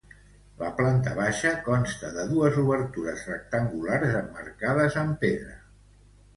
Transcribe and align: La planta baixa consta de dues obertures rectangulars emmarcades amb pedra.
La 0.61 0.69
planta 0.79 1.11
baixa 1.19 1.51
consta 1.67 2.09
de 2.17 2.25
dues 2.33 2.59
obertures 2.63 3.29
rectangulars 3.35 4.19
emmarcades 4.25 5.01
amb 5.07 5.25
pedra. 5.29 5.57